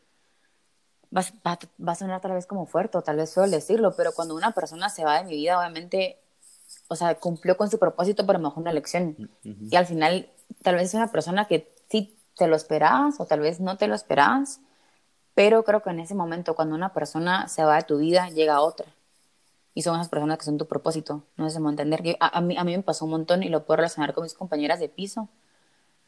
[1.15, 4.35] va, va, a sonar tal vez como fuerte, o tal vez suelo decirlo, pero cuando
[4.35, 6.19] una persona se va de mi vida, obviamente,
[6.89, 9.31] o sea, cumplió con su propósito, pero mejor una lección.
[9.43, 10.31] Y al final,
[10.63, 13.89] tal vez es una persona que sí te lo esperabas, o tal vez no te
[13.89, 14.61] lo esperabas,
[15.35, 18.61] pero creo que en ese momento, cuando una persona se va de tu vida, llega
[18.61, 18.87] otra.
[19.75, 21.25] Y son esas personas que son tu propósito.
[21.37, 22.17] No sé cómo entender.
[22.21, 24.33] A, a, mí, a mí me pasó un montón y lo puedo relacionar con mis
[24.33, 25.29] compañeras de piso.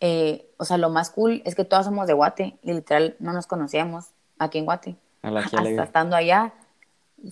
[0.01, 3.33] Eh, o sea, lo más cool es que todas somos de Guate y literal no
[3.35, 4.97] nos conocíamos aquí en Guate.
[5.23, 6.53] Hasta estando allá.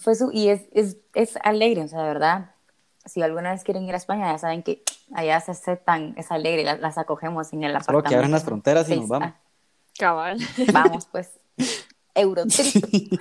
[0.00, 2.50] Fue su, y es, es, es, alegre, o sea, de verdad.
[3.04, 4.82] Si alguna vez quieren ir a España, ya saben que
[5.14, 8.00] allá se hace tan, es alegre, las, acogemos en el apartamento.
[8.00, 9.32] Solo que abren las fronteras y nos vamos.
[9.96, 10.38] Cabal.
[10.72, 11.30] Vamos, pues.
[12.14, 12.84] Eurotrip.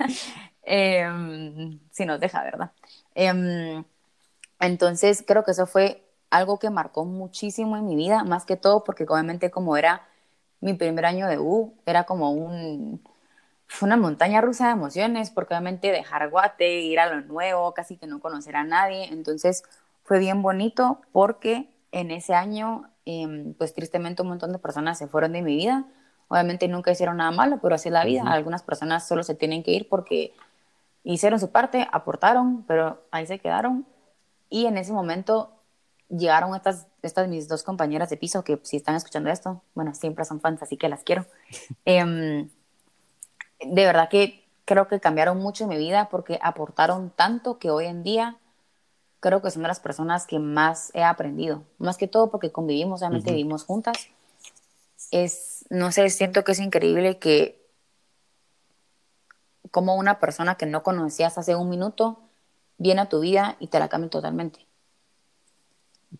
[0.68, 2.72] Em, si nos deja, ¿verdad?
[3.14, 3.84] Em,
[4.58, 8.82] entonces, creo que eso fue algo que marcó muchísimo en mi vida, más que todo
[8.82, 10.08] porque obviamente como era
[10.60, 13.00] mi primer año de U, era como un,
[13.66, 17.96] fue una montaña rusa de emociones, porque obviamente dejar Guate, ir a lo nuevo, casi
[17.96, 19.64] que no conocer a nadie, entonces
[20.04, 25.08] fue bien bonito porque en ese año, em, pues tristemente un montón de personas se
[25.08, 25.84] fueron de mi vida,
[26.28, 29.62] obviamente nunca hicieron nada malo, pero así es la vida, algunas personas solo se tienen
[29.62, 30.34] que ir porque
[31.02, 33.86] hicieron su parte, aportaron, pero ahí se quedaron,
[34.48, 35.52] y en ese momento
[36.08, 40.24] llegaron estas, estas mis dos compañeras de piso que si están escuchando esto, bueno, siempre
[40.24, 41.26] son fans, así que las quiero.
[41.84, 42.48] Em,
[43.60, 47.86] de verdad que creo que cambiaron mucho en mi vida porque aportaron tanto que hoy
[47.86, 48.36] en día
[49.20, 51.62] creo que son de las personas que más he aprendido.
[51.78, 54.08] Más que todo porque convivimos, realmente vivimos juntas.
[55.10, 57.64] Es, no sé, siento que es increíble que
[59.70, 62.20] como una persona que no conocías hace un minuto
[62.78, 64.66] viene a tu vida y te la cambia totalmente.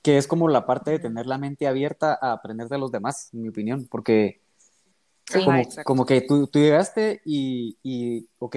[0.02, 3.30] Que es como la parte de tener la mente abierta a aprender de los demás,
[3.32, 4.40] en mi opinión, porque
[5.84, 8.56] como, que tú, tú llegaste y, y, ok,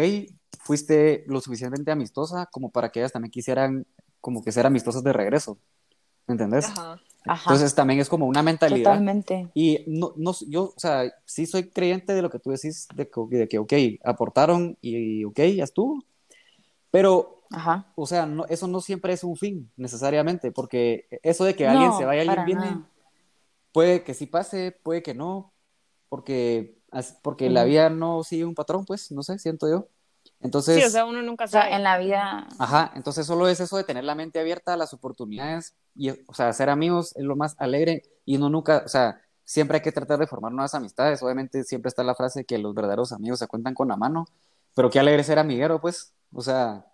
[0.62, 3.86] fuiste lo suficientemente amistosa como para que ellas también quisieran
[4.21, 5.58] como que ser amistosas de regreso.
[6.27, 6.65] ¿Me entendés?
[6.65, 6.99] Ajá.
[7.25, 8.91] Entonces también es como una mentalidad.
[8.91, 9.49] Totalmente.
[9.53, 13.10] Y no, no, yo, o sea, sí soy creyente de lo que tú decís, de
[13.10, 16.03] que, de que ok, aportaron y, ok, ya estuvo.
[16.91, 17.91] Pero, Ajá.
[17.95, 21.93] o sea, no, eso no siempre es un fin, necesariamente, porque eso de que alguien
[21.93, 22.84] se vaya, alguien viene,
[23.71, 25.53] puede que sí pase, puede que no,
[26.10, 26.82] porque,
[27.22, 29.88] porque la vida no sigue un patrón, pues, no sé, siento yo.
[30.41, 31.76] Entonces, sí, o sea, uno nunca sabe.
[31.76, 32.48] en la vida.
[32.58, 36.34] Ajá, entonces solo es eso de tener la mente abierta a las oportunidades y, o
[36.34, 39.91] sea, ser amigos es lo más alegre y uno nunca, o sea, siempre hay que
[39.91, 41.22] tratar de formar nuevas amistades.
[41.24, 44.28] Obviamente siempre está la frase que los verdaderos amigos se cuentan con la mano,
[44.76, 46.86] pero qué alegre ser amiguero, pues, o sea,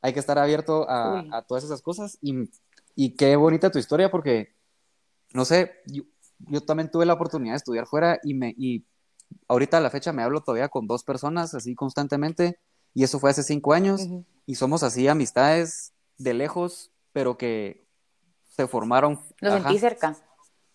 [0.00, 2.48] hay que estar abierto a, a todas esas cosas y,
[2.94, 4.54] y, qué bonita tu historia porque,
[5.32, 5.72] no sé,
[6.38, 8.84] yo, también tuve la oportunidad de estudiar fuera y, me, y
[9.48, 12.58] ahorita a la fecha me hablo todavía con dos personas así constantemente
[12.94, 14.06] y eso fue hace cinco años
[14.46, 17.86] y somos así amistades de lejos, pero que
[18.48, 19.20] se formaron.
[19.40, 20.16] Lo sentí cerca.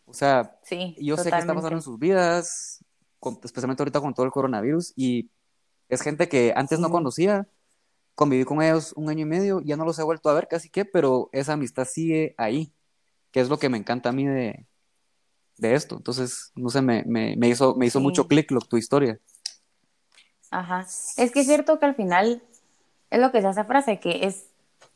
[0.06, 2.84] O sea, sí, yo sé qué está pasando en sus vidas,
[3.44, 5.30] especialmente ahorita con todo el coronavirus y
[5.90, 7.48] es gente que antes no conocía,
[8.16, 10.70] conviví con ellos un año y medio, ya no los he vuelto a ver casi
[10.70, 12.74] que, pero esa amistad sigue ahí,
[13.32, 14.68] que es lo que me encanta a mí de,
[15.58, 15.98] de esto.
[15.98, 19.20] Entonces, no sé, me, me, me hizo, me hizo mucho clic tu historia.
[20.52, 20.82] Ajá.
[21.18, 22.44] Es que es cierto que al final
[23.10, 24.48] es lo que se hace frase, que es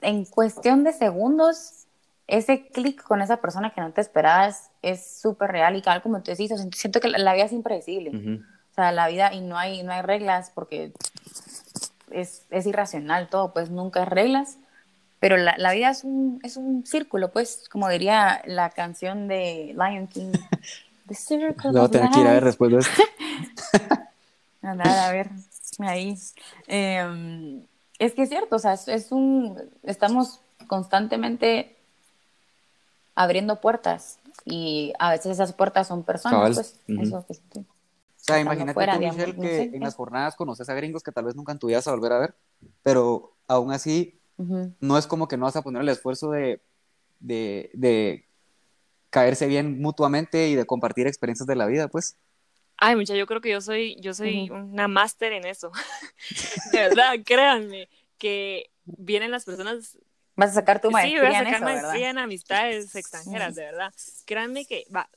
[0.02, 1.86] en cuestión de segundos,
[2.28, 6.22] ese clic con esa persona que no te esperabas es súper real y tal como
[6.22, 8.12] tú decís, siento que la, vida es impredecible.
[8.72, 10.92] O sea, la vida y no hay, no hay reglas porque
[12.12, 14.58] es, es irracional todo, pues nunca hay reglas
[15.20, 19.76] pero la, la, vida es un, es un círculo, pues, como diría la canción de
[19.76, 20.32] Lion King.
[21.08, 23.04] The Circle a tener que ir a ver después de esto.
[24.62, 25.30] Nada, a ver,
[25.80, 26.18] ahí.
[26.68, 27.64] Em,
[28.00, 31.76] es que es cierto, o sea, es, un, estamos constantemente
[33.16, 37.64] abriendo puertas y a veces esas puertas son personas, pues, eso que O
[38.18, 41.54] sea, imagínate tú, Michelle, que en las jornadas conoces a gringos que tal vez nunca
[41.54, 42.36] en tu vida vas a volver a ver,
[42.84, 46.62] pero aún así no es como que no vas a poner el esfuerzo de,
[47.20, 48.26] de,
[49.10, 52.18] caerse bien mutuamente y de compartir experiencias de la vida, pues.
[52.78, 55.72] Ay, mucha, yo creo que yo soy, yo soy una máster en eso.
[56.72, 59.98] de verdad, créanme, que vienen las personas.
[60.36, 61.20] Vas a sacar tu maestría.
[61.20, 63.94] Sí, voy a sacar maestría en amistades extranjeras, de verdad.
[64.26, 65.10] Créanme que va.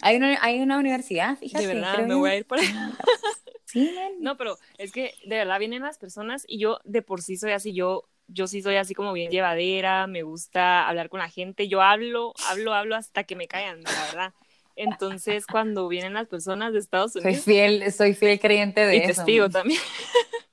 [0.00, 1.66] Hay una, hay una universidad, fíjate.
[1.66, 2.66] De verdad, me voy a ir por ahí.
[3.66, 7.36] sí, no, pero es que de verdad vienen las personas y yo de por sí
[7.36, 11.28] soy así, yo yo sí soy así como bien llevadera, me gusta hablar con la
[11.28, 14.34] gente, yo hablo, hablo, hablo hasta que me caigan, la verdad.
[14.74, 17.42] Entonces, cuando vienen las personas de Estados Unidos...
[17.42, 19.80] Soy fiel, soy fiel creyente de y testigo también.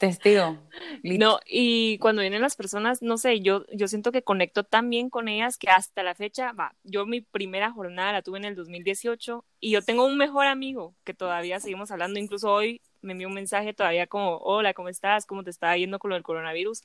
[0.00, 0.56] Testigo.
[1.02, 5.10] No, y cuando vienen las personas, no sé, yo, yo siento que conecto tan bien
[5.10, 8.54] con ellas que hasta la fecha, va, yo mi primera jornada la tuve en el
[8.54, 13.28] 2018 y yo tengo un mejor amigo que todavía seguimos hablando, incluso hoy me envió
[13.28, 15.26] un mensaje todavía como, hola, ¿cómo estás?
[15.26, 16.82] ¿Cómo te está yendo con lo del coronavirus?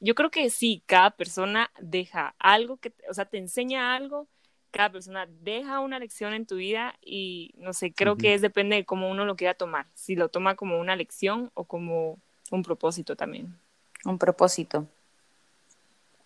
[0.00, 4.26] Yo creo que sí, cada persona deja algo que, o sea, te enseña algo,
[4.72, 8.76] cada persona deja una lección en tu vida y no sé, creo que es depende
[8.76, 12.18] de cómo uno lo quiera tomar, si lo toma como una lección o como
[12.50, 13.56] un propósito también.
[14.04, 14.86] Un propósito.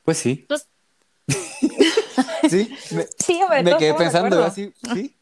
[0.04, 0.46] Pues sí.
[2.48, 5.14] sí, me, sí, me quedé pensando así, sí.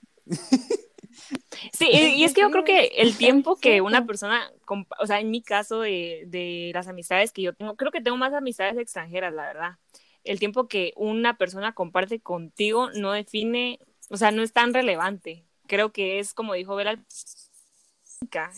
[1.76, 4.52] Sí, y es que yo creo que el tiempo que una persona,
[5.00, 8.16] o sea, en mi caso de, de las amistades que yo tengo, creo que tengo
[8.16, 9.78] más amistades extranjeras, la verdad.
[10.22, 15.44] El tiempo que una persona comparte contigo no define, o sea, no es tan relevante.
[15.66, 16.98] Creo que es como dijo Vera,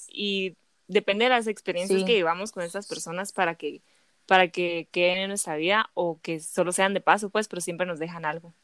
[0.09, 3.83] y depende de las experiencias que llevamos con estas personas para que
[4.27, 7.87] para que queden en nuestra vida o que solo sean de paso, pues, pero siempre
[7.87, 8.55] nos dejan algo.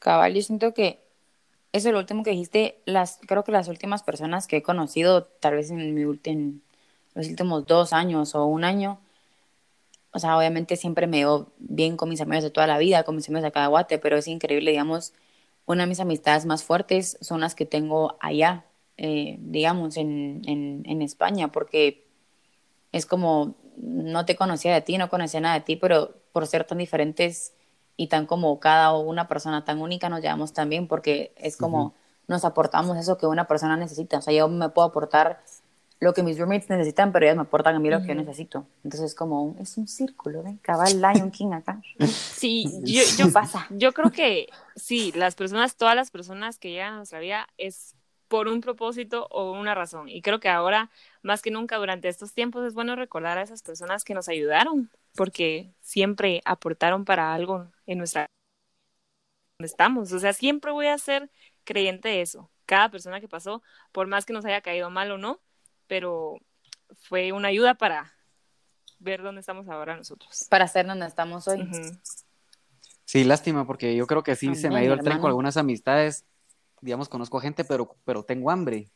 [0.00, 1.07] Cabal, yo siento que
[1.72, 5.24] eso es lo último que dijiste, las, creo que las últimas personas que he conocido,
[5.24, 6.62] tal vez en, mi, en
[7.14, 9.00] los últimos dos años o un año,
[10.12, 13.16] o sea, obviamente siempre me veo bien con mis amigos de toda la vida, con
[13.16, 15.12] mis amigos de cada guate, pero es increíble, digamos,
[15.66, 18.64] una de mis amistades más fuertes son las que tengo allá,
[18.96, 22.06] eh, digamos, en, en, en España, porque
[22.92, 26.64] es como, no te conocía de ti, no conocía nada de ti, pero por ser
[26.64, 27.52] tan diferentes
[27.98, 31.94] y tan como cada una persona tan única nos llevamos también porque es como
[32.28, 34.18] nos aportamos eso que una persona necesita.
[34.18, 35.42] O sea, yo me puedo aportar
[35.98, 38.66] lo que mis roommates necesitan, pero ellas me aportan a mí lo que yo necesito.
[38.84, 40.58] Entonces es como, es un círculo, ¿ven?
[40.58, 41.82] Cabal Lion King acá.
[42.06, 43.66] Sí, yo, yo, pasa.
[43.70, 47.96] yo creo que sí, las personas, todas las personas que llegan a nuestra vida es
[48.28, 50.08] por un propósito o una razón.
[50.08, 50.90] Y creo que ahora,
[51.22, 54.88] más que nunca, durante estos tiempos, es bueno recordar a esas personas que nos ayudaron,
[55.18, 58.26] porque siempre aportaron para algo en nuestra
[59.58, 60.12] donde estamos.
[60.12, 61.28] O sea, siempre voy a ser
[61.64, 62.48] creyente de eso.
[62.66, 65.40] Cada persona que pasó, por más que nos haya caído mal o no,
[65.88, 66.36] pero
[66.94, 68.14] fue una ayuda para
[69.00, 70.46] ver dónde estamos ahora nosotros.
[70.48, 71.68] Para ser donde estamos hoy.
[73.04, 75.56] Sí, lástima, porque yo creo que sí se me ha ido el tren con algunas
[75.56, 76.24] amistades
[76.80, 78.88] digamos, conozco a gente, pero, pero tengo hambre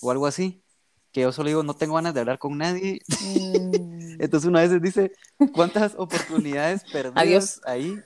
[0.00, 0.62] o algo así.
[1.14, 3.00] Que yo solo digo, no tengo ganas de hablar con nadie.
[3.22, 4.16] Mm.
[4.20, 5.12] Entonces una vez dice,
[5.52, 7.96] ¿cuántas oportunidades perdí ahí?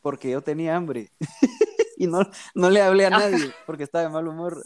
[0.00, 1.10] Porque yo tenía hambre.
[1.98, 2.20] y no,
[2.54, 4.64] no le hablé a nadie porque estaba de mal humor.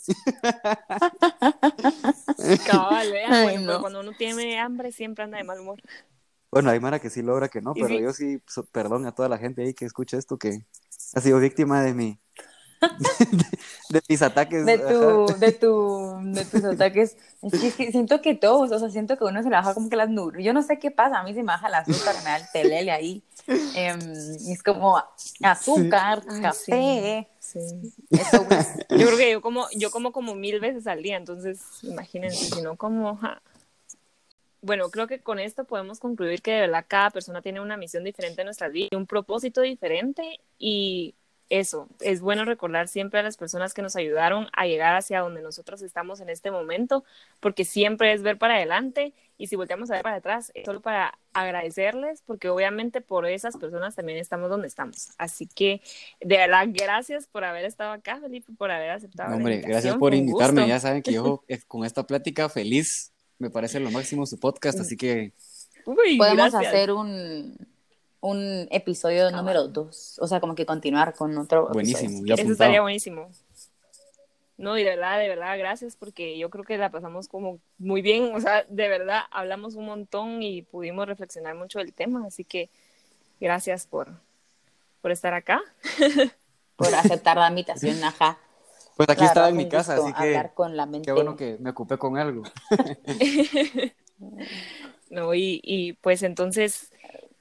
[2.66, 3.66] Cabal, ¿eh?
[3.80, 5.80] cuando uno tiene hambre siempre anda de mal humor.
[6.50, 9.38] Bueno, hay Mara que sí logra que no, pero yo sí, perdón a toda la
[9.38, 10.66] gente ahí que escucha esto que
[11.14, 12.18] ha sido víctima de mi,
[13.90, 14.64] de, mis ataques.
[14.64, 17.16] De, tu, de, tu, de tus ataques.
[17.42, 19.96] Es que, siento que todos, o sea, siento que uno se le baja como que
[19.96, 20.44] las nubes.
[20.44, 22.44] Yo no sé qué pasa, a mí se me baja el azúcar, me da el
[22.52, 23.22] telele ahí.
[23.74, 25.02] Em, es como
[25.42, 27.28] azúcar, café.
[27.38, 27.58] Sí.
[28.10, 28.46] Eso,
[28.90, 32.62] Yo creo que yo como, yo como como mil veces al día, entonces imagínense, si
[32.62, 33.18] no como...
[34.60, 38.02] Bueno, creo que con esto podemos concluir que de verdad cada persona tiene una misión
[38.02, 41.14] diferente en nuestra vida, un propósito diferente y
[41.50, 45.40] eso, es bueno recordar siempre a las personas que nos ayudaron a llegar hacia donde
[45.40, 47.04] nosotros estamos en este momento,
[47.40, 50.80] porque siempre es ver para adelante y si volteamos a ver para atrás, es solo
[50.80, 55.10] para agradecerles, porque obviamente por esas personas también estamos donde estamos.
[55.16, 55.80] Así que,
[56.20, 59.34] de verdad, gracias por haber estado acá, Felipe, por haber aceptado.
[59.34, 60.66] Hombre, gracias por invitarme.
[60.66, 64.96] Ya saben que yo con esta plática feliz, me parece lo máximo su podcast, así
[64.96, 65.32] que...
[65.84, 67.56] Podemos hacer un
[68.20, 70.18] un episodio número dos.
[70.20, 71.68] O sea, como que continuar con otro.
[71.72, 73.30] Buenísimo, Eso estaría buenísimo.
[74.56, 78.02] No, y de verdad, de verdad, gracias, porque yo creo que la pasamos como muy
[78.02, 78.34] bien.
[78.34, 82.26] O sea, de verdad, hablamos un montón y pudimos reflexionar mucho del tema.
[82.26, 82.68] Así que
[83.40, 84.08] gracias por,
[85.00, 85.60] por estar acá.
[86.76, 88.38] por aceptar la invitación, ajá.
[88.96, 91.06] Pues aquí estaba en mi casa, así que con la mente.
[91.06, 92.42] qué bueno que me ocupé con algo.
[95.10, 96.90] no, y, y pues entonces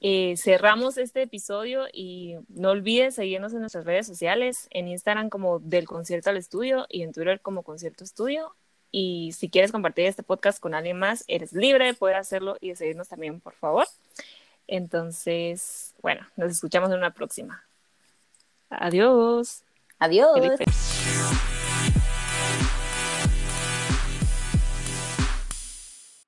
[0.00, 5.58] eh, cerramos este episodio y no olvides seguirnos en nuestras redes sociales, en Instagram como
[5.58, 8.54] del concierto al estudio y en Twitter como concierto estudio.
[8.90, 12.70] Y si quieres compartir este podcast con alguien más, eres libre de poder hacerlo y
[12.70, 13.86] de seguirnos también, por favor.
[14.66, 17.64] Entonces, bueno, nos escuchamos en una próxima.
[18.70, 19.62] Adiós.
[19.98, 20.58] Adiós.